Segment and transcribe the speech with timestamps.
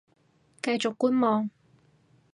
[0.63, 1.47] 繼續觀望